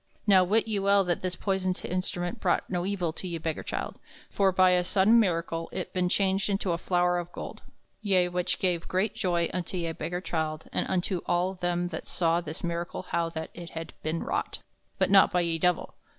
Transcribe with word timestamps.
Now 0.25 0.43
wit 0.43 0.67
ye 0.67 0.79
well 0.79 1.03
that 1.03 1.21
this 1.21 1.35
poyson 1.35 1.75
instrument 1.85 2.39
brought 2.39 2.67
no 2.67 2.83
evill 2.87 3.13
to 3.13 3.27
ye 3.27 3.37
beggar 3.37 3.61
childe, 3.61 3.99
for 4.31 4.51
by 4.51 4.71
a 4.71 4.83
sodaine 4.83 5.19
miracle 5.19 5.69
it 5.71 5.93
ben 5.93 6.09
changed 6.09 6.49
into 6.49 6.71
a 6.71 6.79
flowre 6.79 7.19
of 7.21 7.31
gold, 7.31 7.61
ye 8.01 8.27
which 8.27 8.57
gave 8.57 8.87
great 8.87 9.13
joy 9.13 9.47
unto 9.53 9.77
ye 9.77 9.91
beggar 9.91 10.19
childe 10.19 10.67
and 10.73 10.87
unto 10.89 11.21
all 11.27 11.53
them 11.53 11.89
that 11.89 12.07
saw 12.07 12.41
this 12.41 12.63
miracle 12.63 13.03
how 13.11 13.29
that 13.29 13.51
it 13.53 13.69
had 13.77 13.93
ben 14.01 14.23
wrought, 14.23 14.57
but 14.97 15.11
not 15.11 15.31
by 15.31 15.41
ye 15.41 15.59
Divell. 15.59 15.93